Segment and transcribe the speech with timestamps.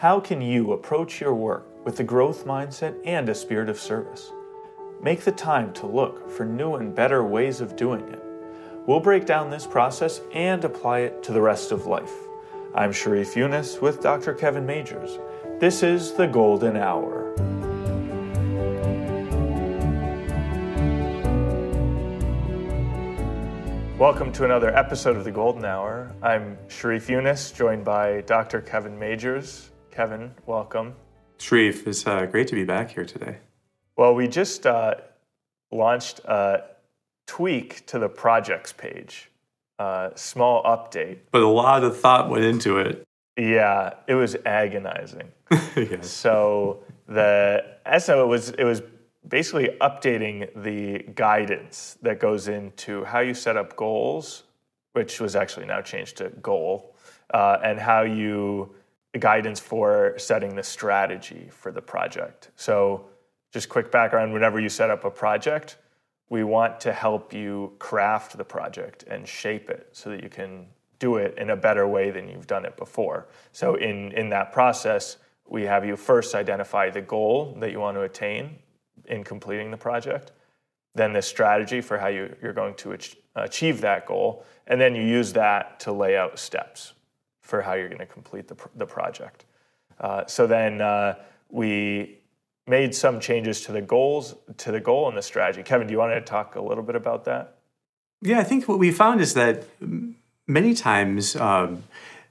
[0.00, 4.30] How can you approach your work with a growth mindset and a spirit of service?
[5.00, 8.22] Make the time to look for new and better ways of doing it.
[8.86, 12.12] We'll break down this process and apply it to the rest of life.
[12.74, 14.34] I'm Sharif Yunus with Dr.
[14.34, 15.18] Kevin Majeres.
[15.60, 17.32] This is the Golden Hour.
[23.96, 26.14] Welcome to another episode of the Golden Hour.
[26.20, 28.60] I'm Sharif Yunus, joined by Dr.
[28.60, 29.70] Kevin Majeres.
[29.96, 30.94] Kevin, welcome.
[31.38, 33.38] Sharif, it's uh, great to be back here today.
[33.96, 34.96] Well, we just uh,
[35.72, 36.64] launched a
[37.26, 39.30] tweak to the projects page,
[39.78, 41.20] a small update.
[41.30, 43.04] But a lot of thought went into it.
[43.38, 45.32] Yeah, it was agonizing.
[45.74, 46.10] yes.
[46.10, 47.64] So the
[47.98, 48.82] SO it was it was
[49.26, 54.42] basically updating the guidance that goes into how you set up goals,
[54.92, 56.94] which was actually now changed to goal,
[57.32, 58.74] uh, and how you
[59.18, 62.50] guidance for setting the strategy for the project.
[62.56, 63.06] So,
[63.52, 65.78] just quick background whenever you set up a project,
[66.28, 70.66] we want to help you craft the project and shape it so that you can
[70.98, 73.28] do it in a better way than you've done it before.
[73.52, 75.16] So, in, in that process,
[75.48, 78.56] we have you first identify the goal that you want to attain
[79.06, 80.32] in completing the project,
[80.94, 82.96] then the strategy for how you, you're going to
[83.36, 86.94] achieve that goal, and then you use that to lay out steps
[87.46, 89.44] for how you're going to complete the, the project.
[90.00, 91.14] Uh, so then uh,
[91.48, 92.18] we
[92.66, 95.62] made some changes to the goals, to the goal and the strategy.
[95.62, 97.58] Kevin, do you want to talk a little bit about that?
[98.20, 99.64] Yeah, I think what we found is that
[100.46, 101.84] many times um,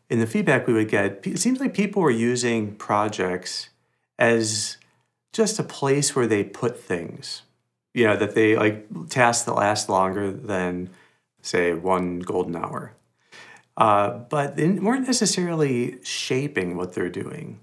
[0.09, 3.69] in the feedback we would get, it seems like people were using projects
[4.19, 4.77] as
[5.31, 7.43] just a place where they put things.
[7.93, 10.89] You know, that they like tasks that last longer than,
[11.41, 12.91] say, one golden hour.
[13.77, 17.59] Uh, but they weren't necessarily shaping what they're doing.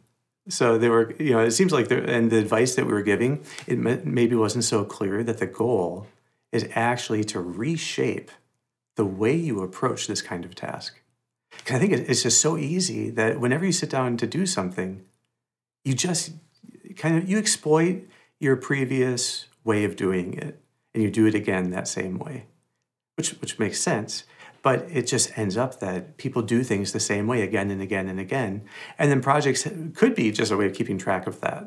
[0.48, 3.44] So they were, you know, it seems like, and the advice that we were giving,
[3.66, 6.08] it maybe wasn't so clear that the goal
[6.50, 8.30] is actually to reshape
[8.96, 11.00] the way you approach this kind of task.
[11.56, 15.04] Because I think it's just so easy that whenever you sit down to do something,
[15.84, 16.32] you just
[16.96, 18.08] kind of you exploit
[18.40, 20.60] your previous way of doing it,
[20.92, 22.46] and you do it again that same way,
[23.16, 24.24] which which makes sense.
[24.62, 28.08] But it just ends up that people do things the same way again and again
[28.08, 28.62] and again.
[28.96, 31.66] And then projects could be just a way of keeping track of that.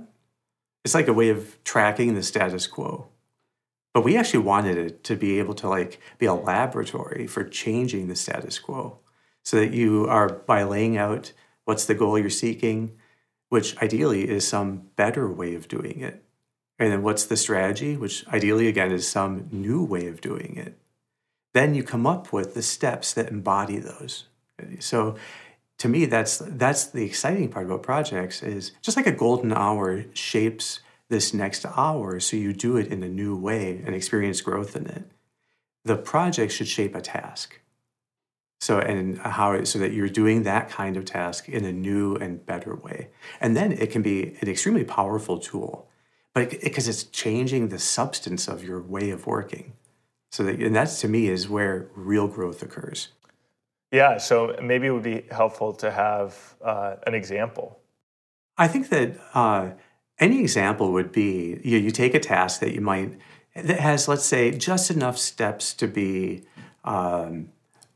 [0.85, 3.09] It's like a way of tracking the status quo.
[3.93, 8.07] But we actually wanted it to be able to like be a laboratory for changing
[8.07, 8.99] the status quo.
[9.43, 11.33] So that you are by laying out
[11.65, 12.97] what's the goal you're seeking,
[13.49, 16.23] which ideally is some better way of doing it.
[16.79, 20.77] And then what's the strategy, which ideally again is some new way of doing it
[21.55, 24.25] then you come up with the steps that embody those.
[24.79, 25.15] So
[25.77, 30.03] to me, that's that's the exciting part about projects is just like a golden hour
[30.13, 34.75] shapes this next hour so you do it in a new way and experience growth
[34.75, 35.05] in it.
[35.85, 37.61] The project should shape a task.
[38.59, 42.45] So and how so that you're doing that kind of task in a new and
[42.45, 43.11] better way.
[43.39, 45.87] And then it can be an extremely powerful tool.
[46.33, 49.73] But because it's changing the substance of your way of working.
[50.35, 53.07] So that, and that's to me is where real growth occurs.
[53.93, 54.17] Yeah.
[54.17, 57.79] So maybe it would be helpful to have uh, an example.
[58.57, 59.69] I think that uh,
[60.19, 63.17] any example would be you, you take a task that you might
[63.55, 66.43] that has let's say just enough steps to be
[66.83, 67.47] um,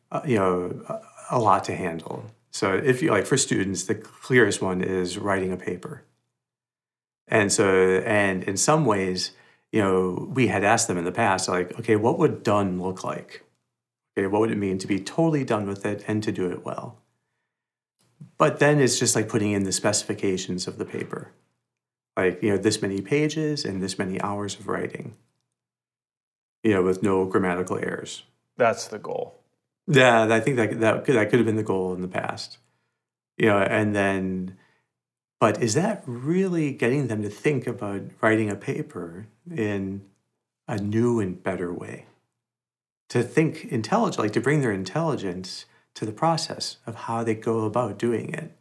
[0.09, 1.01] uh, you know a,
[1.31, 2.23] a lot to handle.
[2.51, 6.03] So if you like for students, the clearest one is writing a paper.
[7.27, 9.31] And so and in some ways
[9.71, 13.03] you know, we had asked them in the past, like, okay, what would done look
[13.03, 13.43] like?
[14.17, 16.65] Okay, what would it mean to be totally done with it and to do it
[16.65, 16.97] well?
[18.37, 21.31] But then it's just like putting in the specifications of the paper.
[22.17, 25.15] Like, you know, this many pages and this many hours of writing,
[26.63, 28.23] you know, with no grammatical errors.
[28.57, 29.39] That's the goal.
[29.87, 32.57] Yeah, I think that that could, that could have been the goal in the past.
[33.37, 34.57] You know, and then
[35.39, 40.01] but is that really getting them to think about writing a paper in
[40.67, 42.05] a new and better way?
[43.09, 45.65] To think intelligently, to bring their intelligence
[45.95, 48.51] to the process of how they go about doing it.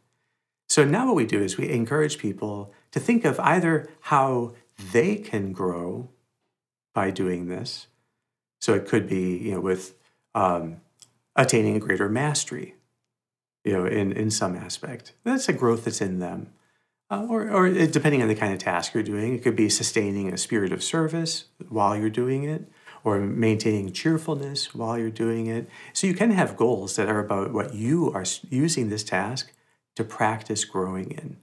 [0.67, 4.53] So now what we do is we encourage people to think of either how
[4.91, 6.09] they can grow
[6.93, 7.87] by doing this.
[8.61, 9.95] So it could be, you know, with
[10.35, 10.81] um,
[11.35, 12.75] attaining a greater mastery,
[13.63, 15.13] you know, in, in some aspect.
[15.23, 16.51] That's a growth that's in them.
[17.11, 20.31] Uh, or, or depending on the kind of task you're doing, it could be sustaining
[20.31, 22.71] a spirit of service while you're doing it,
[23.03, 25.67] or maintaining cheerfulness while you're doing it.
[25.93, 29.51] So you can have goals that are about what you are using this task
[29.95, 31.37] to practice growing in.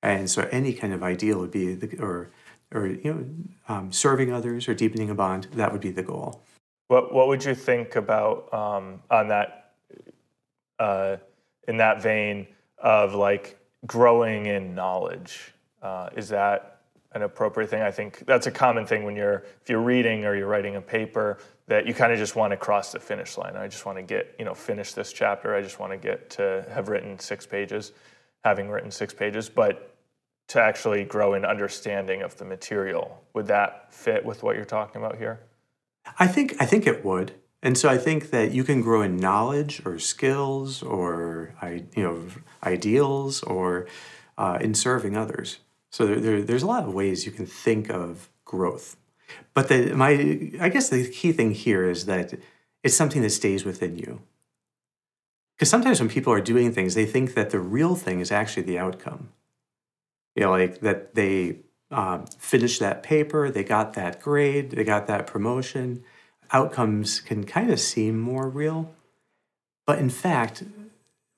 [0.00, 2.30] And so any kind of ideal would be, the, or,
[2.72, 6.42] or you know, um, serving others or deepening a bond, that would be the goal.
[6.88, 9.72] What, what would you think about um, on that,
[10.78, 11.16] uh,
[11.66, 12.46] in that vein
[12.78, 15.52] of like growing in knowledge?
[15.80, 16.80] Uh, is that
[17.12, 17.82] an appropriate thing?
[17.82, 20.80] I think that's a common thing when you're, if you're reading or you're writing a
[20.80, 23.56] paper, that you kind of just want to cross the finish line.
[23.56, 25.54] I just want to get, you know, finish this chapter.
[25.54, 27.92] I just want to get to have written six pages,
[28.44, 29.48] having written six pages.
[29.48, 29.94] But
[30.48, 35.02] to actually grow in understanding of the material, would that fit with what you're talking
[35.02, 35.40] about here?
[36.18, 37.32] I think I think it would.
[37.62, 41.54] And so I think that you can grow in knowledge or skills or
[41.96, 42.26] you know
[42.64, 43.86] ideals or
[44.36, 45.58] uh, in serving others.
[45.90, 48.96] So there, there, there's a lot of ways you can think of growth.
[49.54, 50.10] But the, my,
[50.60, 52.34] I guess the key thing here is that
[52.82, 54.22] it's something that stays within you.
[55.54, 58.64] Because sometimes when people are doing things, they think that the real thing is actually
[58.64, 59.28] the outcome.
[60.34, 61.58] You know, like that they
[61.90, 66.02] um, finished that paper, they got that grade, they got that promotion.
[66.50, 68.94] Outcomes can kind of seem more real,
[69.86, 70.64] but in fact,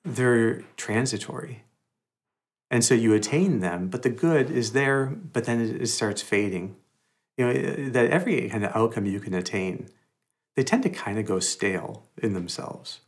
[0.03, 1.63] they're transitory.
[2.69, 6.75] And so you attain them, but the good is there, but then it, starts fading.
[7.37, 9.89] You know that every kind of outcome you can attain
[10.55, 13.01] they tend to kind of go stale in themselves.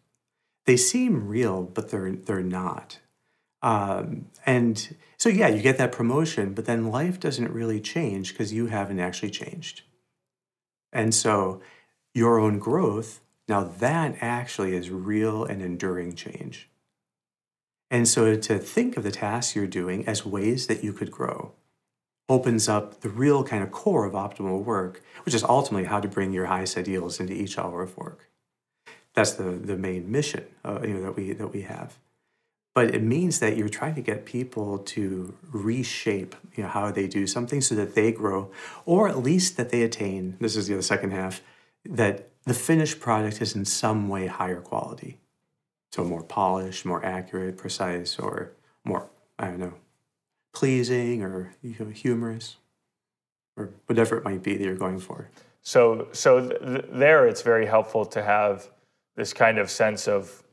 [0.65, 2.99] They seem real but they're they're not.
[3.61, 8.53] Um, and so yeah you get that promotion but then life doesn't really change because
[8.53, 9.83] you haven't actually changed.
[10.91, 11.61] And so
[12.17, 16.69] your own growth now that actually is real and enduring change
[17.89, 21.53] and so to think of the tasks you're doing as ways that you could grow
[22.29, 26.07] opens up the real kind of core of optimal work, which is ultimately how to
[26.07, 28.29] bring your highest ideals into each hour of work.
[29.13, 31.97] That's the, the main mission uh, you know, that, we, that we have.
[32.75, 37.07] But it means that you're trying to get people to reshape you know, how they
[37.07, 38.51] do something so that they grow,
[38.85, 41.41] or at least that they attain this is the second half
[41.89, 45.19] that the finished product is in some way higher quality.
[45.91, 48.51] So more polished, more accurate, precise, or
[48.83, 49.73] more, I don't know,
[50.53, 52.57] pleasing or you know, humorous
[53.55, 55.29] or whatever it might be that you're going for.
[55.61, 58.69] So, so th- there it's very helpful to have
[59.15, 60.43] this kind of sense of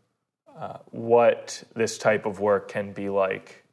[0.58, 3.64] uh, what this type of work can be like,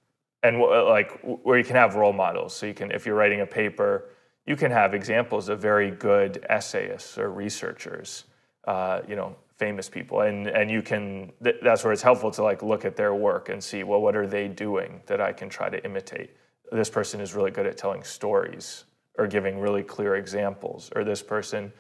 [0.44, 2.56] and like where you can have role models.
[2.56, 4.10] So you can, if you're writing a paper,
[4.46, 8.26] you can have examples of very good essayists or researchers.
[8.66, 10.22] Uh, you know, famous people.
[10.22, 13.50] And and you can th- that's where it's helpful to like look at their work
[13.50, 16.32] and see well what are they doing that I can try to imitate?
[16.72, 18.86] This person is really good at telling stories
[19.20, 21.72] or giving really clear examples or this person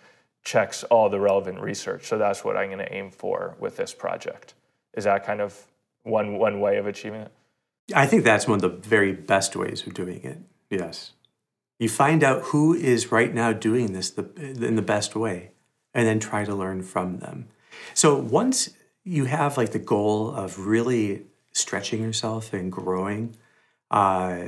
[0.44, 2.08] checks all the relevant research.
[2.08, 4.54] So that's what I'm going to aim for with this project.
[4.94, 5.60] Is that kind of
[6.04, 7.32] one one way of achieving it?
[7.96, 10.38] I think that's one of the very best ways of doing it.
[10.70, 11.14] Yes
[11.82, 15.52] you find out who is right now doing this the, in the best way
[15.94, 17.48] and then try to learn from them
[17.94, 18.70] so once
[19.04, 23.36] you have like the goal of really stretching yourself and growing,
[23.90, 24.46] uh,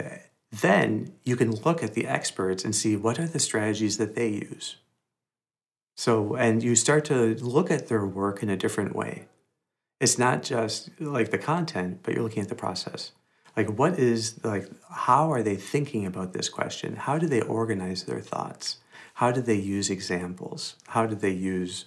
[0.51, 4.30] then you can look at the experts and see what are the strategies that they
[4.30, 4.77] use.
[5.95, 9.27] So, and you start to look at their work in a different way.
[10.00, 13.12] It's not just like the content, but you're looking at the process.
[13.55, 16.95] Like, what is, like, how are they thinking about this question?
[16.95, 18.78] How do they organize their thoughts?
[19.16, 20.75] How do they use examples?
[20.87, 21.85] How do they use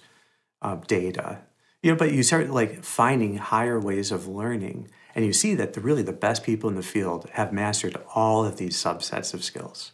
[0.61, 1.39] uh, data.
[1.81, 5.73] You know, but you start like finding higher ways of learning, and you see that
[5.73, 9.43] the really the best people in the field have mastered all of these subsets of
[9.43, 9.91] skills.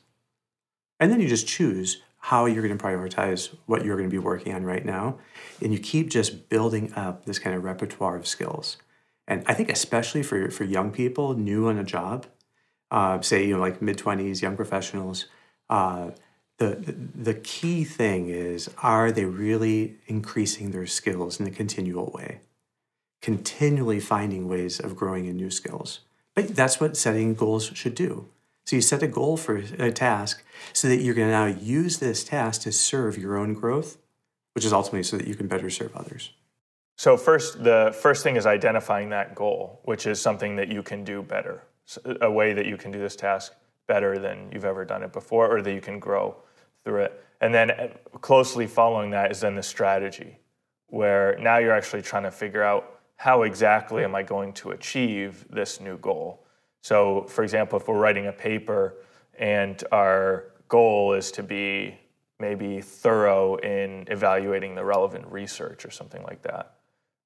[0.99, 4.17] And then you just choose how you're going to prioritize what you're going to be
[4.17, 5.19] working on right now,
[5.61, 8.77] and you keep just building up this kind of repertoire of skills.
[9.27, 12.25] And I think especially for for young people new on a job,
[12.91, 15.25] uh, say you know like mid twenties, young professionals.
[15.69, 16.11] Uh,
[16.59, 22.41] the, the key thing is are they really increasing their skills in a continual way?
[23.21, 26.01] Continually finding ways of growing in new skills.
[26.35, 28.27] But that's what setting goals should do.
[28.65, 31.97] So you set a goal for a task so that you're going to now use
[31.97, 33.97] this task to serve your own growth
[34.53, 36.31] which is ultimately so that you can better serve others
[36.95, 41.03] so first the first thing is identifying that goal which is something that you can
[41.03, 41.63] do better
[42.21, 43.53] a way that you can do this task
[43.87, 46.35] better than you've ever done it before or that you can grow
[46.83, 47.23] through it.
[47.41, 47.87] And then uh,
[48.19, 50.37] closely following that is then the strategy,
[50.87, 55.45] where now you're actually trying to figure out how exactly am I going to achieve
[55.49, 56.45] this new goal.
[56.81, 58.95] So, for example, if we're writing a paper
[59.37, 61.97] and our goal is to be
[62.39, 66.75] maybe thorough in evaluating the relevant research or something like that,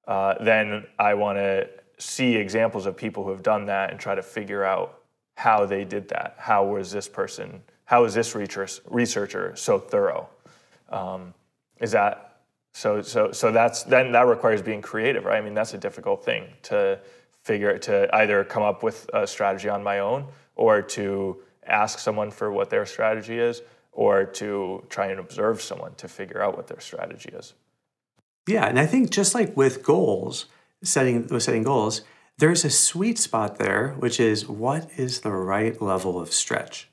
[0.08, 4.14] uh, then I want to see examples of people who have done that and try
[4.14, 5.02] to figure out
[5.36, 6.34] how they did that.
[6.38, 7.62] How was this person?
[7.84, 10.28] How is this researcher so thorough?
[10.88, 11.34] Um,
[11.78, 12.40] is that
[12.72, 13.02] so?
[13.02, 15.36] So so that's then that requires being creative, right?
[15.36, 16.98] I mean, that's a difficult thing to
[17.42, 21.36] figure to either come up with a strategy on my own or to
[21.66, 23.62] ask someone for what their strategy is
[23.92, 27.52] or to try and observe someone to figure out what their strategy is.
[28.48, 30.46] Yeah, and I think just like with goals,
[30.82, 32.00] setting with setting goals,
[32.38, 36.88] there's a sweet spot there, which is what is the right level of stretch.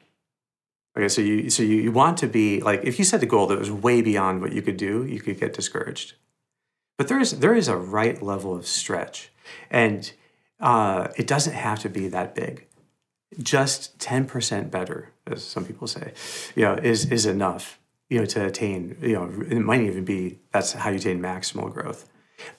[0.97, 3.47] Okay, so you so you, you want to be like if you set a goal
[3.47, 6.15] that was way beyond what you could do, you could get discouraged.
[6.97, 9.31] But there is there is a right level of stretch,
[9.71, 10.11] and
[10.59, 12.67] uh, it doesn't have to be that big.
[13.41, 16.13] Just ten percent better, as some people say,
[16.53, 17.79] you know, is is enough.
[18.09, 18.97] You know, to attain.
[19.01, 22.09] You know, it might even be that's how you attain maximal growth.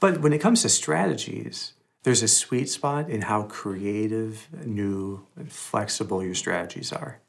[0.00, 5.50] But when it comes to strategies, there's a sweet spot in how creative, new, and
[5.50, 7.21] flexible your strategies are.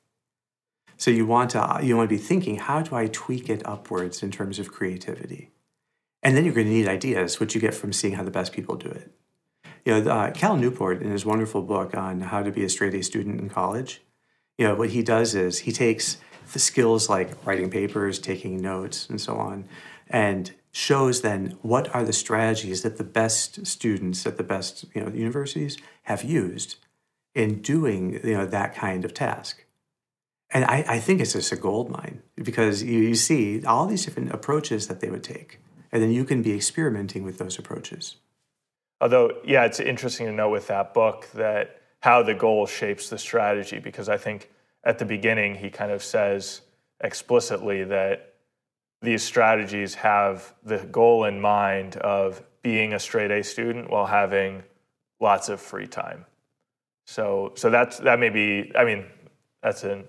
[0.98, 4.24] So you want to you want to be thinking, how do I tweak it upwards
[4.24, 5.52] in terms of creativity?
[6.24, 8.52] And then you're going to need ideas, which you get from seeing how the best
[8.52, 9.12] people do it.
[9.86, 12.96] You know, uh, Cal Newport in his wonderful book on how to be a straight
[12.96, 14.02] A student in college,
[14.58, 16.18] you know, what he does is he takes
[16.54, 19.66] the skills like writing papers, taking notes, and so on,
[20.10, 25.02] and shows then what are the strategies that the best students at the best you
[25.02, 26.78] know, universities have used
[27.34, 29.64] in doing you know, that kind of task.
[30.52, 34.06] And I, I think it's just a gold mine because you, you see all these
[34.06, 35.60] different approaches that they would take.
[35.92, 38.18] And then you can be experimenting with those approaches.
[39.02, 43.18] Although, yeah, it's interesting to know with that book that how the goal shapes the
[43.18, 44.50] strategy because I think
[44.88, 46.62] at the beginning he kind of says
[47.02, 48.34] explicitly that
[49.02, 54.64] these strategies have the goal in mind of being a straight A student while having
[55.20, 56.26] lots of free time.
[57.06, 58.72] So, so that's that may be.
[58.76, 59.06] I mean,
[59.62, 60.04] that's a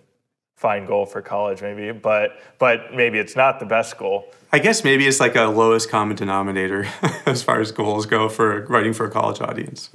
[0.57, 4.33] fine goal for college, maybe, but but maybe it's not the best goal.
[4.53, 6.89] I guess maybe it's like a lowest common denominator
[7.27, 9.91] as far as goals go for writing for a college audience.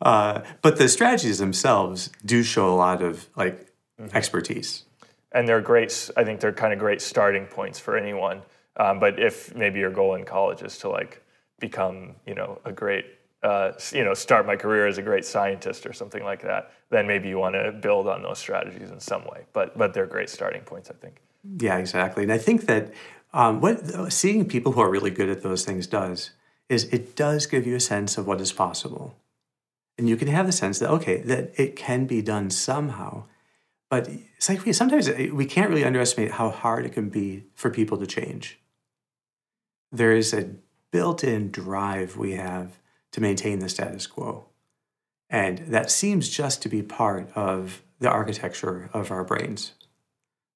[0.00, 3.71] Uh, but the strategies themselves do show a lot of like
[4.02, 4.16] mm-hmm.
[4.16, 4.84] expertise
[5.34, 6.10] and they're great.
[6.16, 8.42] I think they're kind of great starting points for anyone.
[8.76, 11.22] Um, but if maybe your goal in college is to like
[11.58, 13.06] become, you know, a great,
[13.42, 17.06] uh, you know, start my career as a great scientist or something like that, then
[17.06, 19.44] maybe you want to build on those strategies in some way.
[19.52, 21.16] But but they're great starting points, I think.
[21.58, 22.22] Yeah, exactly.
[22.22, 22.92] And I think that
[23.32, 26.30] um, what seeing people who are really good at those things does
[26.68, 29.16] is it does give you a sense of what is possible,
[29.98, 33.24] and you can have the sense that okay, that it can be done somehow
[33.92, 37.98] but it's like sometimes we can't really underestimate how hard it can be for people
[37.98, 38.58] to change.
[39.90, 40.54] There is a
[40.90, 42.78] built in drive we have
[43.10, 44.46] to maintain the status quo.
[45.28, 49.72] And that seems just to be part of the architecture of our brains.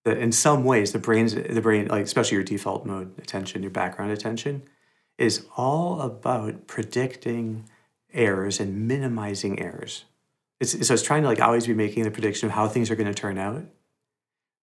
[0.07, 3.71] That in some ways, the brains, the brain, like especially your default mode attention, your
[3.71, 4.62] background attention,
[5.19, 7.69] is all about predicting
[8.14, 10.07] errors and minimizing errors.
[10.60, 12.96] It's, so it's trying to like always be making the prediction of how things are
[12.96, 13.64] going to turn out.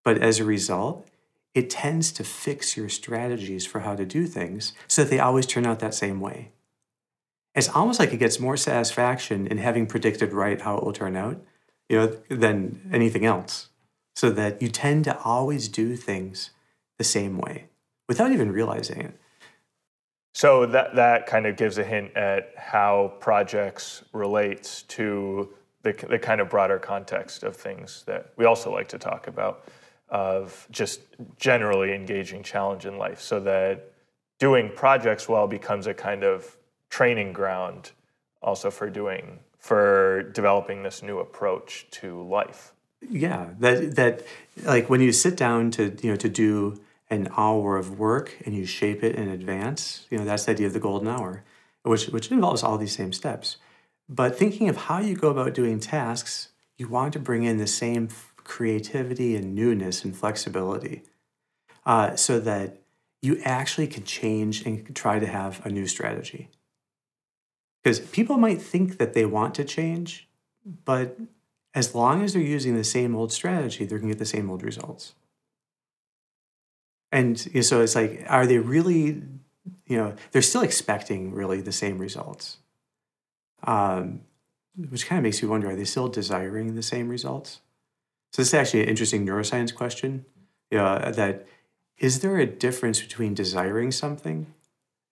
[0.04, 1.08] But as a result,
[1.54, 5.46] it tends to fix your strategies for how to do things so that they always
[5.46, 6.52] turn out that same way.
[7.56, 11.16] It's almost like it gets more satisfaction in having predicted right how it will turn
[11.16, 11.40] out,
[11.88, 13.70] you know, than anything else.
[14.16, 16.52] So that you tend to always do things
[16.98, 17.66] the same way
[18.08, 19.20] without even realizing it.
[20.34, 26.18] So that that kind of gives a hint at how projects relates to the, the
[26.18, 29.68] kind of broader context of things that we also like to talk about
[30.10, 31.02] of just
[31.38, 33.92] generally engaging challenge in life so that
[34.40, 36.58] doing projects well becomes a kind of
[36.90, 37.92] training ground
[38.42, 42.74] also for doing for developing this new approach to life.
[43.10, 44.24] Yeah that that
[44.64, 48.56] like when you sit down to you know to do an hour of work and
[48.56, 51.44] you shape it in advance you know that's the idea of the golden hour
[51.84, 53.58] which which involves all these same steps
[54.10, 57.68] but thinking of how you go about doing tasks, you want to bring in the
[57.68, 61.04] same creativity and newness and flexibility
[61.86, 62.82] uh, so that
[63.22, 66.50] you actually can change and try to have a new strategy.
[67.82, 70.28] Because people might think that they want to change,
[70.86, 71.18] but
[71.74, 74.50] as long as they're using the same old strategy, they're going to get the same
[74.50, 75.16] old results.
[77.12, 79.24] And so it's like, are they really,
[79.86, 82.58] you know, they're still expecting really the same results
[83.64, 84.22] um,
[84.76, 87.62] which kind of makes you wonder are they still desiring the same results?
[88.32, 90.26] So, this is actually an interesting neuroscience question.
[90.72, 91.48] Know, that
[91.98, 94.48] is there a difference between desiring something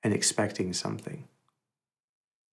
[0.04, 1.28] and expecting something?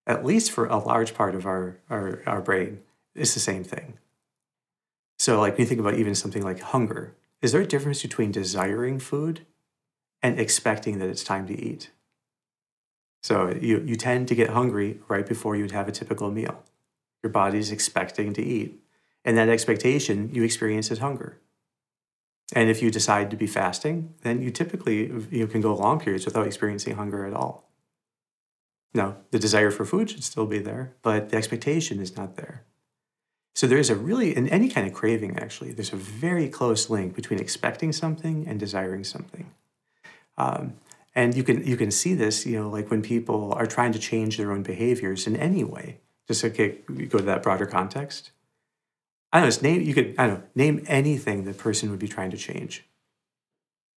[0.07, 2.81] At least for a large part of our, our, our brain,
[3.15, 3.99] it's the same thing.
[5.19, 8.31] So, like, when you think about even something like hunger, is there a difference between
[8.31, 9.47] desiring food
[10.23, 11.91] and expecting that it's time to eat?
[13.23, 16.63] So, you, you tend to get hungry right before you'd have a typical meal.
[17.23, 18.81] Your body's expecting to eat.
[19.25, 21.39] And that expectation you experience as hunger.
[22.55, 26.25] And if you decide to be fasting, then you typically you can go long periods
[26.25, 27.69] without experiencing hunger at all.
[28.95, 32.65] Now, the desire for food should still be there, but the expectation is not there.
[33.55, 37.15] So there's a really, in any kind of craving, actually, there's a very close link
[37.15, 39.53] between expecting something and desiring something.
[40.39, 40.75] Um,
[41.19, 43.99] and you can you can see this, you know, like when people are trying to
[43.99, 45.99] change their own behaviors in any way.
[46.29, 48.31] Just okay, go to that broader context.
[49.33, 49.69] I don't know.
[49.69, 52.87] Name you could I don't know name anything the person would be trying to change.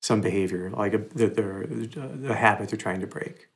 [0.01, 3.49] Some behavior, like a, the, the, the habit they're trying to break.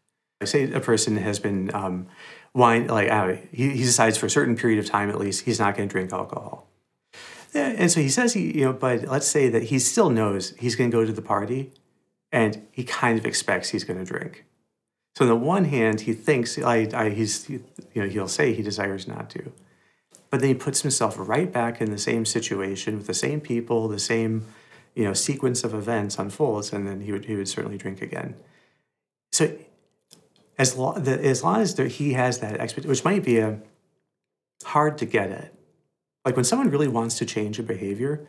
[0.43, 2.05] Say a person has been um,
[2.53, 5.60] wine like uh, he, he decides for a certain period of time at least he's
[5.60, 6.67] not going to drink alcohol
[7.55, 10.75] and so he says he you know but let's say that he still knows he's
[10.75, 11.72] going to go to the party
[12.36, 14.46] and he kind of expects he's going to drink
[15.15, 17.63] so on the one hand he thinks I, I he's you
[17.96, 19.51] know he'll say he desires not to
[20.30, 23.88] but then he puts himself right back in the same situation with the same people
[23.88, 24.46] the same
[24.94, 28.36] you know sequence of events unfolds and then he would he would certainly drink again
[29.32, 29.51] so
[30.58, 33.60] as long, the, as, long as there, he has that expectation, which might be a,
[34.63, 35.54] hard to get at.
[36.24, 38.27] Like when someone really wants to change a behavior,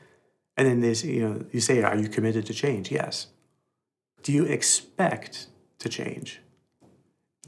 [0.57, 3.29] and then they, you know, you say, "Are you committed to change?" Yes.
[4.23, 5.47] Do you expect
[5.79, 6.41] to change?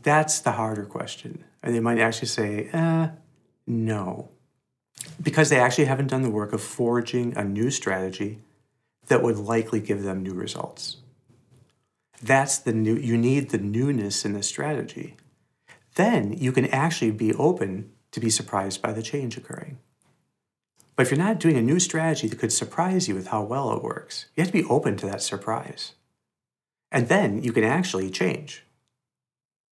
[0.03, 3.09] That's the harder question, and they might actually say, uh,
[3.67, 4.31] "No,"
[5.21, 8.39] because they actually haven't done the work of forging a new strategy
[9.09, 10.99] that would likely give them new results.
[12.23, 15.17] That's the new, you need the newness in the strategy.
[15.95, 19.79] Then you can actually be open to be surprised by the change occurring.
[20.95, 23.73] But if you're not doing a new strategy that could surprise you with how well
[23.73, 25.93] it works, you have to be open to that surprise.
[26.91, 28.65] And then you can actually change.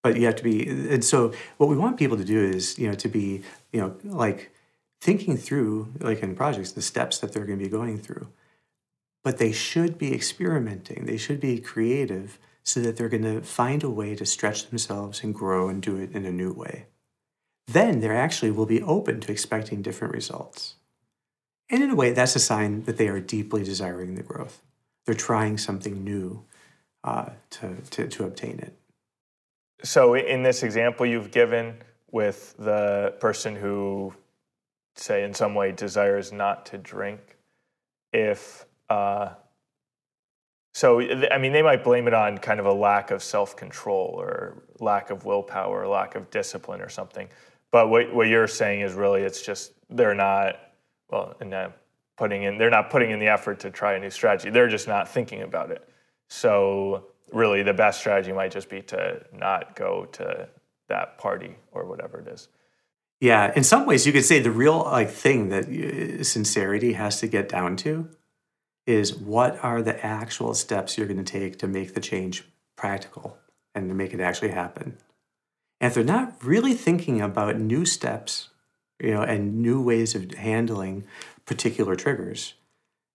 [0.03, 2.89] But you have to be, and so what we want people to do is, you
[2.89, 4.53] know, to be, you know, like
[5.01, 8.29] thinking through, like in projects, the steps that they're going to be going through
[9.27, 11.05] but they should be experimenting.
[11.05, 15.25] They should be creative so that they're going to find a way to stretch themselves
[15.25, 16.87] and grow and do it in a new way.
[17.67, 20.77] Then they actually will be open to expecting different results.
[21.69, 24.63] And in a way, that's a sign that they are deeply desiring the growth.
[25.07, 26.45] They're trying something new
[27.07, 28.75] uh, to, to, to obtain it.
[29.83, 31.77] So, in this example you've given
[32.11, 34.13] with the person who,
[34.97, 37.21] say, in some way desires not to drink,
[38.13, 39.31] if uh,
[40.77, 44.15] so, I mean, they might blame it on kind of a lack of self control
[44.15, 47.29] or lack of willpower or lack of discipline or something.
[47.71, 50.57] But what, what you're saying is really it's just they're not,
[51.09, 51.73] well, and
[52.19, 54.51] putting in, they're not putting in the effort to try a new strategy.
[54.51, 55.89] They're just not thinking about it.
[56.29, 60.49] So, really, the best strategy might just be to not go to
[60.89, 62.49] that party or whatever it is.
[63.21, 67.21] Yeah, in some ways, you could say the real like thing that uh, sincerity has
[67.21, 68.09] to get down to
[68.87, 72.45] is what are the actual steps you're going to take to make the change
[72.77, 73.39] practical
[73.75, 74.97] and to make it actually happen.
[75.81, 78.51] And if they're not really thinking about new steps,
[79.01, 81.05] you know, and new ways of handling
[81.47, 82.55] particular triggers,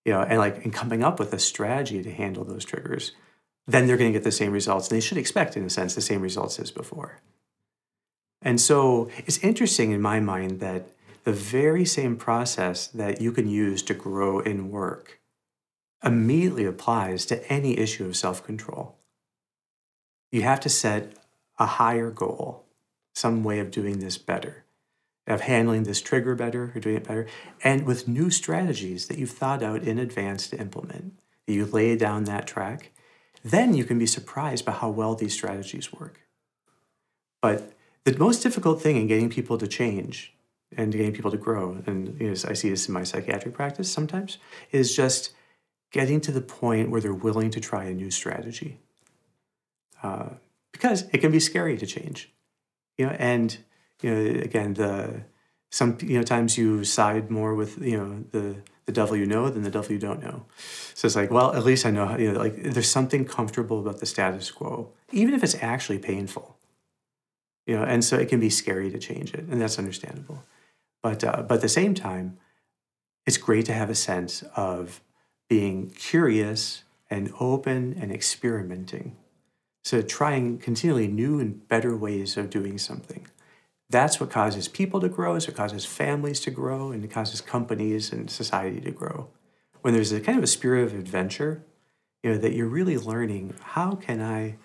[0.05, 3.11] you know, and like and coming up with a strategy to handle those triggers,
[3.67, 4.89] then they're going to get the same results.
[4.89, 7.19] And they should expect, in a sense, the same results as before.
[8.41, 10.87] And so it's interesting in my mind that
[11.23, 15.19] the very same process that you can use to grow in work
[16.03, 18.95] immediately applies to any issue of self control.
[20.31, 21.13] You have to set
[21.59, 22.65] a higher goal,
[23.13, 24.60] some way of doing this better,
[25.31, 27.27] of handling this trigger better or doing it better,
[27.63, 31.13] and with new strategies that you've thought out in advance to implement,
[31.47, 32.91] you lay down that track,
[33.43, 36.21] then you can be surprised by how well these strategies work.
[37.41, 40.33] But the most difficult thing in getting people to change
[40.77, 43.91] and getting people to grow, and you know, I see this in my psychiatric practice
[43.91, 44.37] sometimes,
[44.71, 45.33] is just
[45.91, 48.79] getting to the point where they're willing to try a new strategy.
[50.01, 50.29] Uh,
[50.71, 52.31] because it can be scary to change,
[52.97, 53.57] you know, and
[54.01, 55.23] you know, again, the
[55.71, 59.49] some you know times you side more with you know the the devil you know
[59.49, 60.45] than the devil you don't know.
[60.93, 63.79] So it's like, well, at least I know, how, you know, like there's something comfortable
[63.79, 66.57] about the status quo, even if it's actually painful,
[67.65, 70.43] you know, and so it can be scary to change it, and that's understandable.
[71.01, 72.37] But uh, but at the same time,
[73.25, 75.01] it's great to have a sense of
[75.49, 79.17] being curious and open and experimenting.
[79.83, 83.27] So trying continually new and better ways of doing something.
[83.91, 87.41] That's what causes people to grow, it's what causes families to grow, and it causes
[87.41, 89.27] companies and society to grow.
[89.81, 91.61] When there's a kind of a spirit of adventure,
[92.23, 94.55] you know, that you're really learning how can I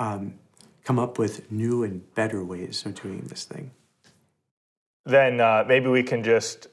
[0.00, 0.34] um,
[0.82, 3.70] come up with new and better ways of doing this thing.
[5.04, 6.66] Then uh, maybe we can just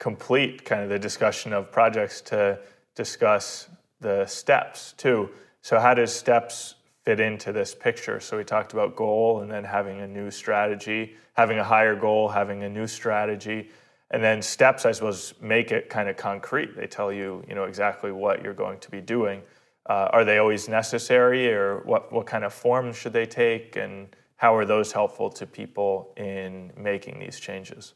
[0.00, 2.58] complete kind of the discussion of projects to
[2.96, 3.68] discuss
[4.00, 5.30] the steps too.
[5.60, 8.20] So, how does steps fit into this picture?
[8.20, 12.28] So, we talked about goal and then having a new strategy, having a higher goal,
[12.28, 13.70] having a new strategy.
[14.10, 16.76] And then steps, I suppose, make it kind of concrete.
[16.76, 19.40] They tell you, you know, exactly what you're going to be doing.
[19.86, 24.14] Uh, are they always necessary, or what, what kind of form should they take, and
[24.36, 27.94] how are those helpful to people in making these changes?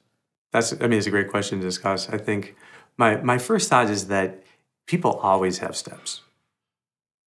[0.53, 2.09] That's, I mean, it's a great question to discuss.
[2.09, 2.57] I think
[2.97, 4.43] my, my first thought is that
[4.87, 6.23] people always have steps.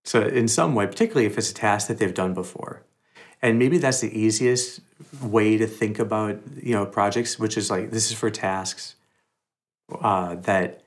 [0.03, 2.83] So, in some way, particularly if it's a task that they've done before,
[3.41, 4.81] and maybe that's the easiest
[5.21, 8.95] way to think about you know projects, which is like this is for tasks
[10.01, 10.83] uh, that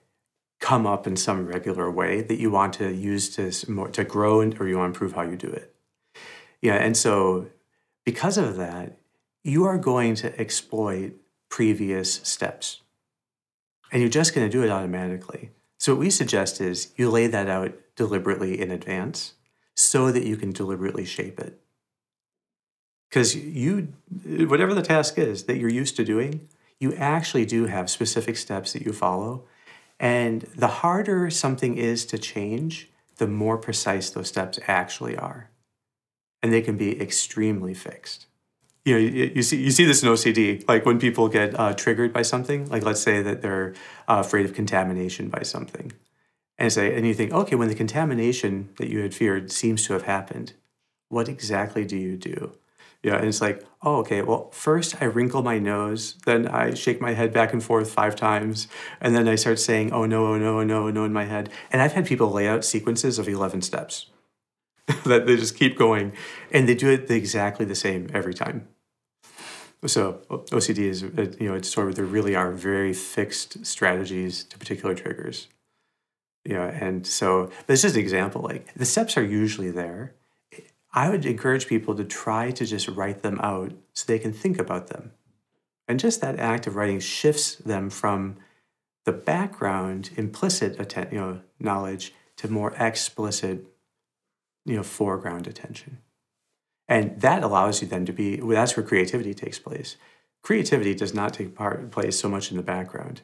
[0.61, 3.51] come up in some regular way that you want to use to
[3.92, 5.75] to grow and, or you want to improve how you do it.
[6.61, 7.48] Yeah, and so
[8.05, 8.98] because of that,
[9.42, 11.14] you are going to exploit
[11.48, 12.81] previous steps,
[13.90, 15.51] and you're just going to do it automatically.
[15.79, 19.35] So what we suggest is you lay that out deliberately in advance
[19.76, 21.61] so that you can deliberately shape it.
[23.09, 23.92] Because you,
[24.46, 26.48] whatever the task is that you're used to doing,
[26.81, 29.44] you actually do have specific steps that you follow
[30.02, 35.48] and the harder something is to change, the more precise those steps actually are.
[36.42, 38.26] And they can be extremely fixed.
[38.85, 41.72] You know, you, you see, you see this in OCD, like when people get uh,
[41.74, 43.74] triggered by something, like let's say that they're
[44.09, 45.92] uh, afraid of contamination by something.
[46.62, 49.94] And say, and you think, okay, when the contamination that you had feared seems to
[49.94, 50.53] have happened,
[51.09, 52.57] what exactly do you do?
[53.03, 57.01] Yeah, and it's like, oh, okay, well, first I wrinkle my nose, then I shake
[57.01, 58.68] my head back and forth five times,
[59.01, 61.25] and then I start saying, oh no, oh no, oh no, oh no in my
[61.25, 61.51] head.
[61.72, 64.07] And I've had people lay out sequences of 11 steps
[65.05, 66.12] that they just keep going,
[66.53, 68.68] and they do it exactly the same every time.
[69.85, 74.44] So OCD is, uh, you know, it's sort of, there really are very fixed strategies
[74.44, 75.48] to particular triggers.
[76.44, 80.14] Yeah, and so, this is an example, like the steps are usually there
[80.94, 84.59] I would encourage people to try to just write them out so they can think
[84.59, 85.12] about them.
[85.88, 88.37] And just that act of writing shifts them from
[89.05, 93.66] the background, implicit atten- you know, knowledge to more explicit,
[94.64, 95.98] you know, foreground attention.
[96.88, 99.96] And that allows you then to be, well, that's where creativity takes place.
[100.42, 103.22] Creativity does not take part, place so much in the background.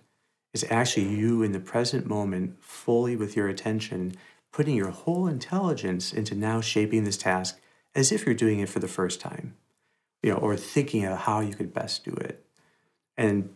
[0.52, 4.14] It's actually you in the present moment, fully with your attention,
[4.52, 7.60] putting your whole intelligence into now shaping this task
[7.94, 9.56] as if you're doing it for the first time,
[10.22, 12.44] you know, or thinking of how you could best do it.
[13.16, 13.54] And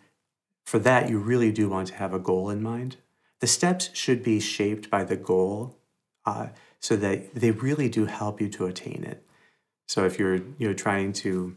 [0.64, 2.96] for that, you really do want to have a goal in mind.
[3.40, 5.78] The steps should be shaped by the goal
[6.24, 9.26] uh, so that they really do help you to attain it.
[9.86, 11.56] So if you're you know trying to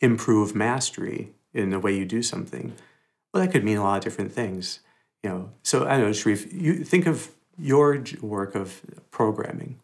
[0.00, 2.74] improve mastery in the way you do something,
[3.32, 4.80] well, that could mean a lot of different things.
[5.22, 9.78] You know, so I don't know, Sharif, you think of your work of programming.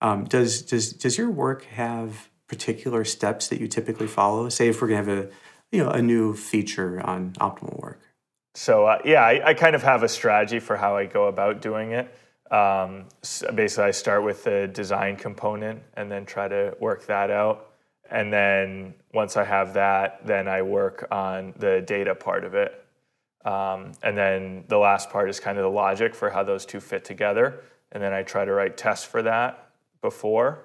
[0.00, 4.48] Um, does does does your work have particular steps that you typically follow?
[4.48, 5.30] Say if we're gonna have a
[5.70, 8.00] you know a new feature on optimal work.
[8.54, 11.62] So uh, yeah, I, I, kind of have a strategy for how I go about
[11.62, 12.14] doing it.
[12.50, 17.30] Um, so basically, I start with the design component and then try to work that
[17.30, 17.71] out.
[18.12, 22.84] And then once I have that, then I work on the data part of it.
[23.42, 26.78] Um, and then the last part is kind of the logic for how those two
[26.78, 27.62] fit together.
[27.90, 29.70] And then I try to write tests for that
[30.02, 30.60] before,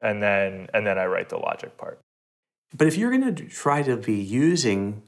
[0.00, 2.00] and then and then I write the logic part.
[2.76, 5.02] But if you're going to try to be using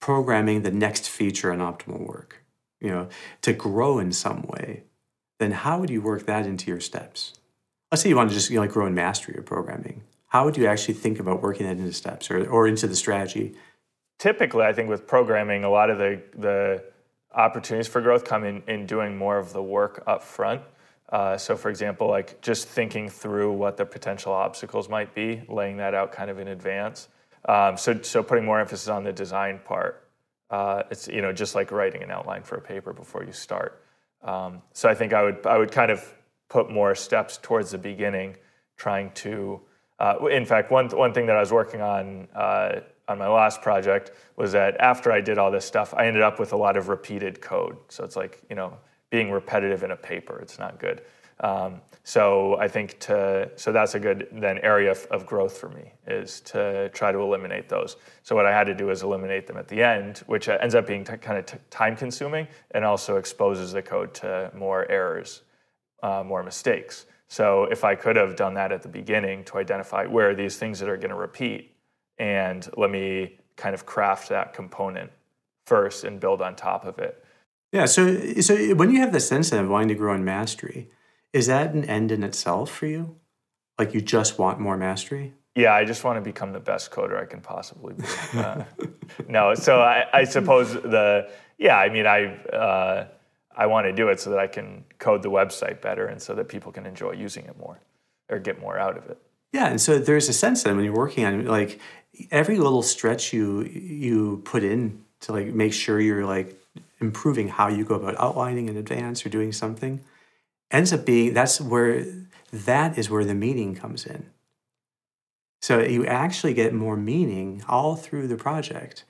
[0.00, 2.42] programming the next feature in optimal work,
[2.80, 3.08] you know,
[3.42, 4.84] to grow in some way,
[5.38, 7.34] then how would you work that into your steps?
[7.92, 10.02] Let's say you want to just you know, like grow in mastery of programming.
[10.28, 13.56] How would you actually think about working that into steps or, or into the strategy
[14.18, 16.84] typically, I think with programming, a lot of the, the
[17.32, 20.62] opportunities for growth come in, in doing more of the work up front.
[21.10, 25.78] Uh, so, for example, like just thinking through what the potential obstacles might be, laying
[25.78, 27.08] that out kind of in advance.
[27.48, 30.04] Um, so, so putting more emphasis on the design part.
[30.50, 33.82] Uh, it's you know just like writing an outline for a paper before you start.
[34.22, 36.02] Um, so I think I would I would kind of
[36.48, 38.36] put more steps towards the beginning,
[38.76, 39.60] trying to.
[39.98, 43.62] Uh, in fact, one one thing that I was working on uh, on my last
[43.62, 46.76] project was that after I did all this stuff, I ended up with a lot
[46.76, 47.76] of repeated code.
[47.88, 48.76] So it's like, you know,
[49.10, 51.02] being repetitive in a paper, it's not good.
[51.40, 55.68] Um, so I think to so that's a good then area of, of, growth for
[55.68, 57.96] me is to try to eliminate those.
[58.24, 60.86] So what I had to do is eliminate them at the end, which ends up
[60.86, 65.42] being t- kind of t- time consuming and also exposes the code to more errors,
[66.02, 67.06] uh, more mistakes.
[67.28, 70.56] So if I could have done that at the beginning to identify where are these
[70.56, 71.74] things that are going to repeat,
[72.18, 75.10] and let me kind of craft that component
[75.66, 77.24] first and build on top of it.
[77.72, 77.84] Yeah.
[77.84, 80.90] So so when you have the sense of wanting to grow in mastery
[81.32, 83.16] is that an end in itself for you?
[83.78, 85.34] Like you just want more mastery?
[85.54, 88.04] Yeah, I just want to become the best coder I can possibly be.
[88.38, 88.64] Uh,
[89.28, 93.08] no, so I, I, suppose the yeah, I mean I uh,
[93.58, 96.32] I want to do it so that I can code the website better and so
[96.36, 97.80] that people can enjoy using it more
[98.30, 99.18] or get more out of it.
[99.52, 101.80] Yeah, and so there's a sense that when you're working on like
[102.30, 106.56] every little stretch you you put in to like make sure you're like
[107.00, 110.00] improving how you go about outlining in advance or doing something
[110.70, 112.04] ends up being that's where
[112.52, 114.30] that is where the meaning comes in.
[115.60, 119.04] So you actually get more meaning all through the project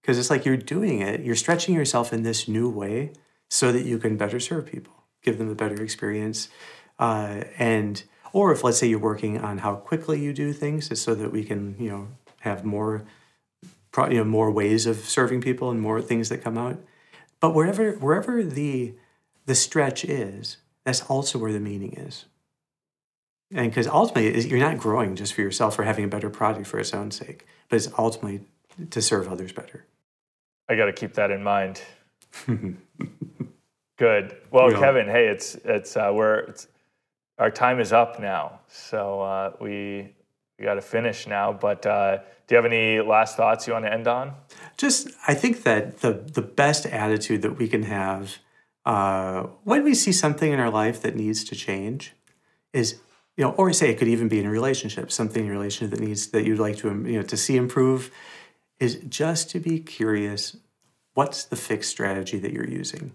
[0.00, 3.12] because it's like you're doing it, you're stretching yourself in this new way
[3.52, 6.48] so that you can better serve people, give them a better experience.
[6.98, 11.14] Uh, and or if let's say you're working on how quickly you do things, so
[11.14, 12.08] that we can you know
[12.40, 13.04] have more
[14.08, 16.78] you know more ways of serving people and more things that come out.
[17.40, 18.94] But wherever wherever the
[19.44, 22.24] the stretch is, that's also where the meaning is.
[23.54, 26.78] And because ultimately, you're not growing just for yourself or having a better product for
[26.78, 28.46] its own sake, but it's ultimately
[28.88, 29.84] to serve others better.
[30.70, 31.82] I got to keep that in mind.
[34.02, 34.36] Good.
[34.50, 36.66] Well, we Kevin, hey, it's it's uh, we're it's,
[37.38, 40.12] our time is up now, so uh, we
[40.58, 41.52] we got to finish now.
[41.52, 44.32] But uh, do you have any last thoughts you want to end on?
[44.76, 48.38] Just, I think that the the best attitude that we can have
[48.84, 52.12] uh, when we see something in our life that needs to change
[52.72, 52.98] is
[53.36, 55.54] you know or I say it could even be in a relationship something in a
[55.54, 58.10] relationship that needs that you'd like to you know to see improve
[58.80, 60.56] is just to be curious
[61.14, 63.12] what's the fixed strategy that you're using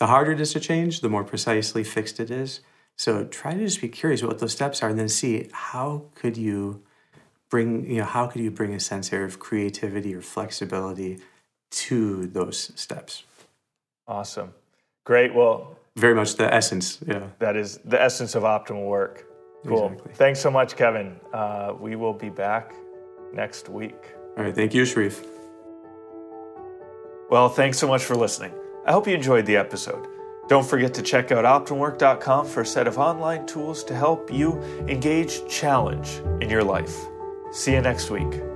[0.00, 2.60] the harder it is to change the more precisely fixed it is
[2.96, 6.36] so try to just be curious what those steps are and then see how could
[6.36, 6.82] you
[7.48, 11.18] bring you know how could you bring a sense of creativity or flexibility
[11.70, 13.22] to those steps
[14.08, 14.52] awesome
[15.04, 15.34] Great.
[15.34, 16.98] Well, very much the essence.
[17.06, 17.26] Yeah.
[17.38, 19.26] That is the essence of optimal work.
[19.66, 19.86] Cool.
[19.86, 20.12] Exactly.
[20.14, 21.18] Thanks so much, Kevin.
[21.32, 22.72] Uh, we will be back
[23.32, 23.96] next week.
[24.36, 24.54] All right.
[24.54, 25.26] Thank you, Sharif.
[27.28, 28.52] Well, thanks so much for listening.
[28.86, 30.06] I hope you enjoyed the episode.
[30.48, 34.60] Don't forget to check out OptimalWork.com for a set of online tools to help you
[34.88, 36.96] engage challenge in your life.
[37.52, 38.49] See you next week.